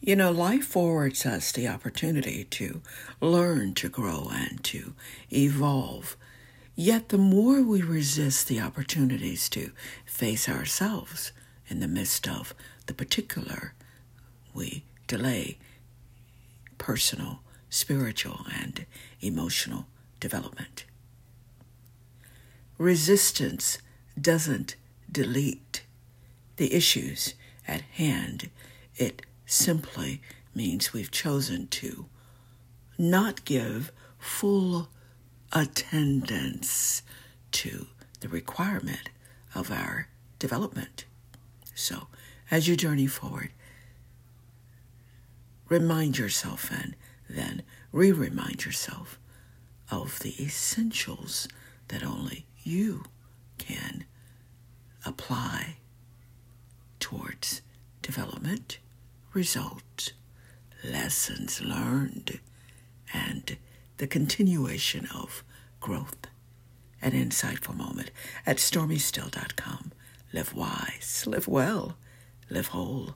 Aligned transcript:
You 0.00 0.14
know, 0.14 0.30
life 0.30 0.64
forwards 0.64 1.26
us 1.26 1.50
the 1.50 1.66
opportunity 1.68 2.44
to 2.44 2.82
learn, 3.20 3.74
to 3.74 3.88
grow, 3.88 4.30
and 4.32 4.62
to 4.64 4.94
evolve. 5.32 6.16
Yet, 6.76 7.08
the 7.08 7.18
more 7.18 7.62
we 7.62 7.82
resist 7.82 8.46
the 8.46 8.60
opportunities 8.60 9.48
to 9.50 9.72
face 10.06 10.48
ourselves 10.48 11.32
in 11.68 11.80
the 11.80 11.88
midst 11.88 12.28
of 12.28 12.54
the 12.86 12.94
particular, 12.94 13.74
we 14.54 14.84
delay 15.08 15.58
personal, 16.78 17.40
spiritual, 17.68 18.46
and 18.54 18.86
emotional 19.20 19.86
development. 20.20 20.84
Resistance 22.78 23.78
doesn't 24.20 24.76
delete 25.10 25.82
the 26.56 26.72
issues 26.72 27.34
at 27.66 27.82
hand, 27.82 28.50
it 28.96 29.22
simply 29.50 30.20
means 30.54 30.92
we've 30.92 31.10
chosen 31.10 31.66
to 31.68 32.06
not 32.98 33.44
give 33.46 33.90
full 34.18 34.88
attendance 35.52 37.02
to 37.50 37.86
the 38.20 38.28
requirement 38.28 39.08
of 39.54 39.70
our 39.70 40.08
development. 40.38 41.06
So, 41.74 42.08
as 42.50 42.68
you 42.68 42.76
journey 42.76 43.06
forward, 43.06 43.50
remind 45.68 46.18
yourself 46.18 46.70
and 46.70 46.94
then 47.28 47.62
re 47.90 48.12
remind 48.12 48.66
yourself 48.66 49.18
of 49.90 50.18
the 50.18 50.34
essentials 50.42 51.48
that 51.88 52.04
only 52.04 52.44
you 52.62 53.04
can 53.56 54.04
apply 55.06 55.76
towards 57.00 57.62
development 58.02 58.78
results, 59.32 60.12
lessons 60.84 61.60
learned, 61.60 62.40
and 63.12 63.56
the 63.98 64.06
continuation 64.06 65.06
of 65.14 65.42
growth. 65.80 66.26
An 67.00 67.12
insightful 67.12 67.76
moment 67.76 68.10
at 68.44 68.56
stormiesteele.com. 68.56 69.92
Live 70.32 70.54
wise, 70.54 71.24
live 71.26 71.48
well, 71.48 71.96
live 72.50 72.68
whole. 72.68 73.14